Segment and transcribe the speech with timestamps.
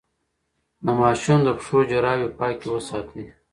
[0.85, 3.25] د ماشوم د پښو جرابې پاکې وساتئ.